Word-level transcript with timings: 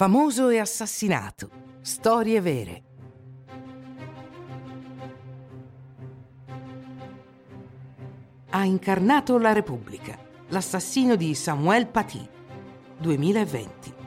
Famoso 0.00 0.48
e 0.48 0.58
assassinato. 0.58 1.50
Storie 1.82 2.40
vere. 2.40 2.82
Ha 8.48 8.64
incarnato 8.64 9.36
la 9.36 9.52
Repubblica. 9.52 10.18
L'assassino 10.48 11.16
di 11.16 11.34
Samuel 11.34 11.86
Paty. 11.86 12.26
2020. 12.96 13.99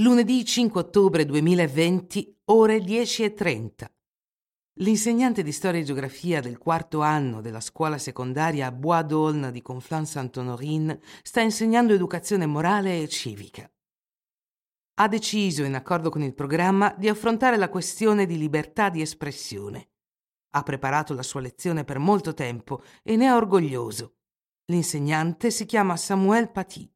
Lunedì 0.00 0.44
5 0.44 0.78
ottobre 0.78 1.24
2020, 1.24 2.40
ore 2.50 2.80
10.30. 2.80 3.86
L'insegnante 4.80 5.42
di 5.42 5.52
storia 5.52 5.80
e 5.80 5.84
geografia 5.84 6.42
del 6.42 6.58
quarto 6.58 7.00
anno 7.00 7.40
della 7.40 7.62
scuola 7.62 7.96
secondaria 7.96 8.70
Bois 8.72 9.06
d'Aulne 9.06 9.50
di 9.50 9.62
Conflans-Sainte-Honorine 9.62 11.00
sta 11.22 11.40
insegnando 11.40 11.94
educazione 11.94 12.44
morale 12.44 13.00
e 13.00 13.08
civica. 13.08 13.72
Ha 14.96 15.08
deciso, 15.08 15.62
in 15.62 15.74
accordo 15.74 16.10
con 16.10 16.22
il 16.22 16.34
programma, 16.34 16.94
di 16.98 17.08
affrontare 17.08 17.56
la 17.56 17.70
questione 17.70 18.26
di 18.26 18.36
libertà 18.36 18.90
di 18.90 19.00
espressione. 19.00 19.92
Ha 20.50 20.62
preparato 20.62 21.14
la 21.14 21.22
sua 21.22 21.40
lezione 21.40 21.84
per 21.84 21.98
molto 21.98 22.34
tempo 22.34 22.82
e 23.02 23.16
ne 23.16 23.28
è 23.28 23.32
orgoglioso. 23.32 24.16
L'insegnante 24.66 25.50
si 25.50 25.64
chiama 25.64 25.96
Samuel 25.96 26.50
Paty. 26.50 26.95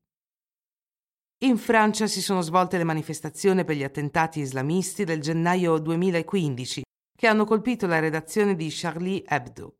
In 1.43 1.57
Francia 1.57 2.07
si 2.07 2.21
sono 2.21 2.43
svolte 2.43 2.77
le 2.77 2.85
manifestazioni 2.85 3.65
per 3.65 3.75
gli 3.75 3.83
attentati 3.83 4.41
islamisti 4.41 5.05
del 5.05 5.23
gennaio 5.23 5.79
2015 5.79 6.83
che 7.17 7.27
hanno 7.27 7.47
colpito 7.47 7.87
la 7.87 7.99
redazione 7.99 8.55
di 8.55 8.69
Charlie 8.71 9.25
Hebdo. 9.27 9.77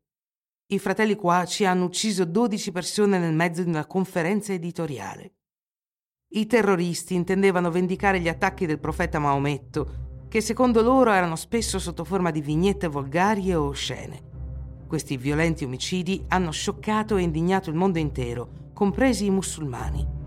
I 0.71 0.79
fratelli 0.79 1.15
Quaci 1.15 1.65
hanno 1.65 1.85
ucciso 1.85 2.25
12 2.25 2.71
persone 2.71 3.19
nel 3.19 3.35
mezzo 3.35 3.61
di 3.61 3.69
una 3.69 3.85
conferenza 3.85 4.53
editoriale. 4.53 5.33
I 6.29 6.47
terroristi 6.47 7.13
intendevano 7.13 7.69
vendicare 7.69 8.19
gli 8.19 8.27
attacchi 8.27 8.65
del 8.65 8.79
profeta 8.79 9.19
Maometto, 9.19 10.25
che 10.29 10.41
secondo 10.41 10.81
loro 10.81 11.11
erano 11.11 11.35
spesso 11.35 11.77
sotto 11.77 12.03
forma 12.03 12.31
di 12.31 12.41
vignette 12.41 12.87
volgari 12.87 13.51
e 13.51 13.55
oscene. 13.55 14.29
Questi 14.87 15.15
violenti 15.15 15.63
omicidi 15.63 16.25
hanno 16.29 16.49
scioccato 16.49 17.17
e 17.17 17.21
indignato 17.21 17.69
il 17.69 17.75
mondo 17.75 17.99
intero, 17.99 18.71
compresi 18.73 19.25
i 19.25 19.29
musulmani. 19.29 20.20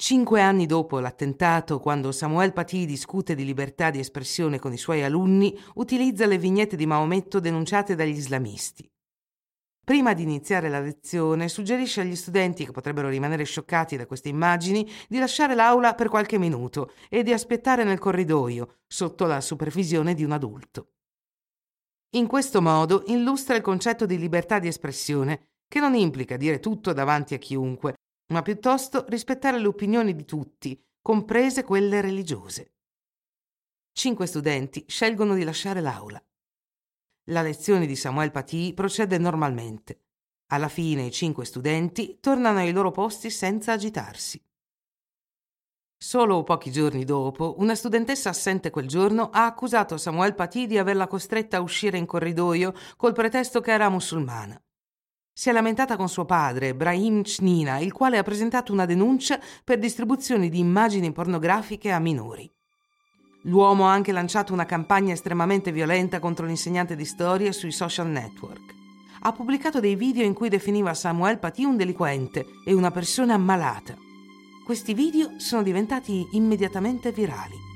Cinque 0.00 0.40
anni 0.40 0.66
dopo 0.66 1.00
l'attentato, 1.00 1.80
quando 1.80 2.12
Samuel 2.12 2.52
Paty 2.52 2.86
discute 2.86 3.34
di 3.34 3.44
libertà 3.44 3.90
di 3.90 3.98
espressione 3.98 4.60
con 4.60 4.72
i 4.72 4.76
suoi 4.76 5.02
alunni, 5.02 5.58
utilizza 5.74 6.24
le 6.24 6.38
vignette 6.38 6.76
di 6.76 6.86
Maometto 6.86 7.40
denunciate 7.40 7.96
dagli 7.96 8.16
islamisti. 8.16 8.88
Prima 9.84 10.14
di 10.14 10.22
iniziare 10.22 10.68
la 10.68 10.78
lezione, 10.78 11.48
suggerisce 11.48 12.02
agli 12.02 12.14
studenti 12.14 12.64
che 12.64 12.70
potrebbero 12.70 13.08
rimanere 13.08 13.42
scioccati 13.42 13.96
da 13.96 14.06
queste 14.06 14.28
immagini 14.28 14.88
di 15.08 15.18
lasciare 15.18 15.56
l'aula 15.56 15.94
per 15.94 16.08
qualche 16.08 16.38
minuto 16.38 16.92
e 17.08 17.24
di 17.24 17.32
aspettare 17.32 17.82
nel 17.82 17.98
corridoio, 17.98 18.76
sotto 18.86 19.26
la 19.26 19.40
supervisione 19.40 20.14
di 20.14 20.22
un 20.22 20.30
adulto. 20.30 20.92
In 22.10 22.28
questo 22.28 22.62
modo 22.62 23.02
illustra 23.08 23.56
il 23.56 23.62
concetto 23.62 24.06
di 24.06 24.16
libertà 24.16 24.60
di 24.60 24.68
espressione, 24.68 25.48
che 25.66 25.80
non 25.80 25.96
implica 25.96 26.36
dire 26.36 26.60
tutto 26.60 26.92
davanti 26.92 27.34
a 27.34 27.38
chiunque, 27.38 27.94
ma 28.28 28.42
piuttosto 28.42 29.04
rispettare 29.08 29.58
le 29.58 29.66
opinioni 29.66 30.14
di 30.14 30.24
tutti, 30.24 30.80
comprese 31.00 31.64
quelle 31.64 32.00
religiose. 32.00 32.72
Cinque 33.92 34.26
studenti 34.26 34.84
scelgono 34.86 35.34
di 35.34 35.44
lasciare 35.44 35.80
l'aula. 35.80 36.22
La 37.30 37.42
lezione 37.42 37.86
di 37.86 37.96
Samuel 37.96 38.30
Paty 38.30 38.72
procede 38.74 39.18
normalmente. 39.18 40.04
Alla 40.50 40.68
fine 40.68 41.06
i 41.06 41.10
cinque 41.10 41.44
studenti 41.44 42.18
tornano 42.20 42.58
ai 42.58 42.72
loro 42.72 42.90
posti 42.90 43.30
senza 43.30 43.72
agitarsi. 43.72 44.42
Solo 46.00 46.44
pochi 46.44 46.70
giorni 46.70 47.04
dopo, 47.04 47.56
una 47.58 47.74
studentessa 47.74 48.28
assente 48.28 48.70
quel 48.70 48.86
giorno 48.86 49.30
ha 49.30 49.46
accusato 49.46 49.96
Samuel 49.96 50.34
Paty 50.34 50.66
di 50.66 50.78
averla 50.78 51.08
costretta 51.08 51.56
a 51.56 51.60
uscire 51.60 51.98
in 51.98 52.06
corridoio 52.06 52.72
col 52.96 53.12
pretesto 53.12 53.60
che 53.60 53.72
era 53.72 53.88
musulmana. 53.88 54.62
Si 55.38 55.50
è 55.50 55.52
lamentata 55.52 55.96
con 55.96 56.08
suo 56.08 56.24
padre, 56.24 56.74
Brahim 56.74 57.22
Chnina, 57.22 57.78
il 57.78 57.92
quale 57.92 58.18
ha 58.18 58.24
presentato 58.24 58.72
una 58.72 58.86
denuncia 58.86 59.38
per 59.62 59.78
distribuzione 59.78 60.48
di 60.48 60.58
immagini 60.58 61.12
pornografiche 61.12 61.92
a 61.92 62.00
minori. 62.00 62.50
L'uomo 63.42 63.86
ha 63.86 63.92
anche 63.92 64.10
lanciato 64.10 64.52
una 64.52 64.66
campagna 64.66 65.12
estremamente 65.12 65.70
violenta 65.70 66.18
contro 66.18 66.44
l'insegnante 66.44 66.96
di 66.96 67.04
storia 67.04 67.52
sui 67.52 67.70
social 67.70 68.08
network. 68.08 68.74
Ha 69.20 69.30
pubblicato 69.30 69.78
dei 69.78 69.94
video 69.94 70.24
in 70.24 70.34
cui 70.34 70.48
definiva 70.48 70.92
Samuel 70.92 71.38
Paty 71.38 71.62
un 71.62 71.76
delinquente 71.76 72.44
e 72.66 72.72
una 72.72 72.90
persona 72.90 73.36
malata. 73.36 73.94
Questi 74.64 74.92
video 74.92 75.38
sono 75.38 75.62
diventati 75.62 76.26
immediatamente 76.32 77.12
virali. 77.12 77.67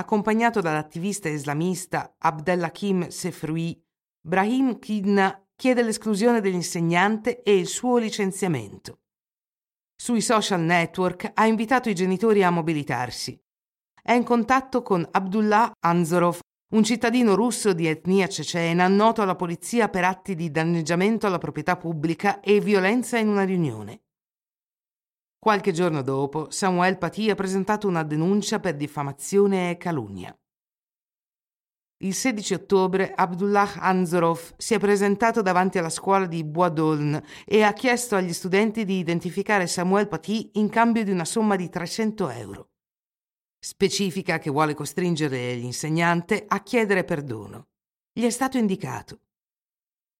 Accompagnato 0.00 0.62
dall'attivista 0.62 1.28
islamista 1.28 2.14
Abdelhakim 2.16 3.08
Sefrui, 3.08 3.78
Brahim 4.18 4.78
Kidna 4.78 5.46
chiede 5.54 5.82
l'esclusione 5.82 6.40
dell'insegnante 6.40 7.42
e 7.42 7.54
il 7.54 7.66
suo 7.66 7.98
licenziamento. 7.98 9.00
Sui 9.94 10.22
social 10.22 10.62
network 10.62 11.32
ha 11.34 11.44
invitato 11.44 11.90
i 11.90 11.94
genitori 11.94 12.42
a 12.42 12.48
mobilitarsi. 12.48 13.38
È 14.02 14.12
in 14.12 14.24
contatto 14.24 14.80
con 14.80 15.06
Abdullah 15.10 15.70
Anzorov, 15.78 16.38
un 16.72 16.82
cittadino 16.82 17.34
russo 17.34 17.74
di 17.74 17.86
etnia 17.86 18.26
cecena 18.26 18.88
noto 18.88 19.20
alla 19.20 19.36
polizia 19.36 19.90
per 19.90 20.04
atti 20.04 20.34
di 20.34 20.50
danneggiamento 20.50 21.26
alla 21.26 21.36
proprietà 21.36 21.76
pubblica 21.76 22.40
e 22.40 22.58
violenza 22.58 23.18
in 23.18 23.28
una 23.28 23.44
riunione. 23.44 24.00
Qualche 25.42 25.72
giorno 25.72 26.02
dopo, 26.02 26.50
Samuel 26.50 26.98
Paty 26.98 27.30
ha 27.30 27.34
presentato 27.34 27.88
una 27.88 28.02
denuncia 28.02 28.60
per 28.60 28.76
diffamazione 28.76 29.70
e 29.70 29.78
calunnia. 29.78 30.38
Il 32.02 32.12
16 32.12 32.52
ottobre 32.52 33.14
Abdullah 33.14 33.72
Anzorov 33.76 34.52
si 34.58 34.74
è 34.74 34.78
presentato 34.78 35.40
davanti 35.40 35.78
alla 35.78 35.88
scuola 35.88 36.26
di 36.26 36.44
Bois 36.44 37.22
e 37.46 37.62
ha 37.62 37.72
chiesto 37.72 38.16
agli 38.16 38.34
studenti 38.34 38.84
di 38.84 38.98
identificare 38.98 39.66
Samuel 39.66 40.08
Paty 40.08 40.50
in 40.54 40.68
cambio 40.68 41.04
di 41.04 41.10
una 41.10 41.24
somma 41.24 41.56
di 41.56 41.70
300 41.70 42.28
euro. 42.28 42.68
Specifica 43.58 44.38
che 44.38 44.50
vuole 44.50 44.74
costringere 44.74 45.54
l'insegnante 45.54 46.44
a 46.46 46.62
chiedere 46.62 47.02
perdono. 47.04 47.68
Gli 48.12 48.24
è 48.24 48.30
stato 48.30 48.58
indicato. 48.58 49.20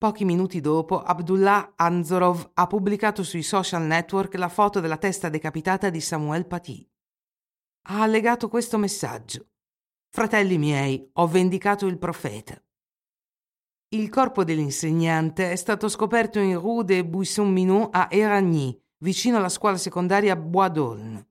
Pochi 0.00 0.25
minuti 0.25 0.62
dopo, 0.62 1.03
Abdullah 1.03 1.75
Anzorov 1.77 2.53
ha 2.55 2.66
pubblicato 2.66 3.22
sui 3.22 3.43
social 3.43 3.83
network 3.83 4.34
la 4.37 4.49
foto 4.49 4.81
della 4.81 4.97
testa 4.97 5.28
decapitata 5.28 5.91
di 5.91 6.00
Samuel 6.00 6.47
Paty. 6.47 6.88
Ha 7.88 8.00
allegato 8.00 8.49
questo 8.49 8.78
messaggio. 8.78 9.49
Fratelli 10.09 10.56
miei, 10.56 11.06
ho 11.12 11.27
vendicato 11.27 11.84
il 11.84 11.99
profeta. 11.99 12.59
Il 13.91 14.09
corpo 14.09 14.43
dell'insegnante 14.43 15.53
è 15.53 15.56
stato 15.56 15.87
scoperto 15.91 16.38
in 16.38 16.59
Rue 16.59 16.84
des 16.84 17.05
Buissons-Minot 17.05 17.94
a 17.94 18.09
Eragny, 18.11 18.75
vicino 19.00 19.37
alla 19.37 19.50
scuola 19.50 19.77
secondaria 19.77 20.34
Bois 20.34 20.71
d'Aulne. 20.71 21.28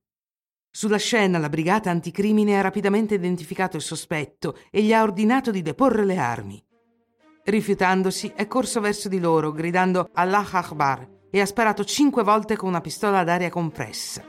Sulla 0.69 0.97
scena 0.97 1.39
la 1.39 1.49
brigata 1.49 1.89
anticrimine 1.89 2.59
ha 2.59 2.61
rapidamente 2.61 3.15
identificato 3.15 3.77
il 3.77 3.81
sospetto 3.81 4.55
e 4.69 4.83
gli 4.83 4.93
ha 4.93 5.01
ordinato 5.01 5.49
di 5.49 5.63
deporre 5.63 6.05
le 6.05 6.17
armi. 6.17 6.63
Rifiutandosi, 7.43 8.33
è 8.35 8.47
corso 8.47 8.79
verso 8.79 9.09
di 9.09 9.19
loro, 9.19 9.51
gridando 9.51 10.09
Allah 10.13 10.45
Akbar 10.51 11.07
e 11.31 11.41
ha 11.41 11.45
sparato 11.45 11.83
cinque 11.83 12.23
volte 12.23 12.55
con 12.55 12.69
una 12.69 12.81
pistola 12.81 13.19
ad 13.19 13.29
aria 13.29 13.49
compressa. 13.49 14.23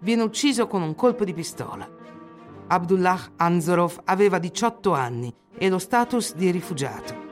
Viene 0.00 0.22
ucciso 0.22 0.66
con 0.66 0.82
un 0.82 0.94
colpo 0.94 1.24
di 1.24 1.34
pistola. 1.34 1.88
Abdullah 2.68 3.32
Anzorov 3.36 4.00
aveva 4.04 4.38
18 4.38 4.92
anni 4.92 5.34
e 5.56 5.68
lo 5.68 5.78
status 5.78 6.34
di 6.34 6.50
rifugiato. 6.50 7.30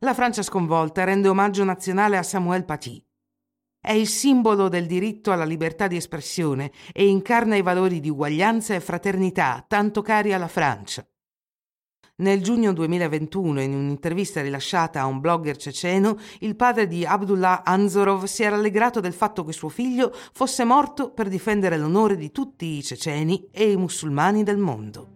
La 0.00 0.14
Francia 0.14 0.42
sconvolta 0.42 1.04
rende 1.04 1.28
omaggio 1.28 1.64
nazionale 1.64 2.16
a 2.16 2.22
Samuel 2.22 2.64
Paty, 2.64 3.02
è 3.86 3.92
il 3.92 4.08
simbolo 4.08 4.68
del 4.68 4.84
diritto 4.86 5.30
alla 5.30 5.44
libertà 5.44 5.86
di 5.86 5.94
espressione 5.94 6.72
e 6.92 7.06
incarna 7.06 7.54
i 7.54 7.62
valori 7.62 8.00
di 8.00 8.10
uguaglianza 8.10 8.74
e 8.74 8.80
fraternità 8.80 9.64
tanto 9.68 10.02
cari 10.02 10.32
alla 10.32 10.48
Francia. 10.48 11.06
Nel 12.16 12.42
giugno 12.42 12.72
2021, 12.72 13.60
in 13.60 13.74
un'intervista 13.74 14.42
rilasciata 14.42 15.00
a 15.00 15.06
un 15.06 15.20
blogger 15.20 15.56
ceceno, 15.56 16.18
il 16.40 16.56
padre 16.56 16.88
di 16.88 17.04
Abdullah 17.04 17.62
Anzorov 17.62 18.24
si 18.24 18.42
era 18.42 18.56
allegrato 18.56 18.98
del 18.98 19.12
fatto 19.12 19.44
che 19.44 19.52
suo 19.52 19.68
figlio 19.68 20.12
fosse 20.32 20.64
morto 20.64 21.12
per 21.12 21.28
difendere 21.28 21.78
l'onore 21.78 22.16
di 22.16 22.32
tutti 22.32 22.66
i 22.66 22.82
ceceni 22.82 23.50
e 23.52 23.70
i 23.70 23.76
musulmani 23.76 24.42
del 24.42 24.58
mondo. 24.58 25.15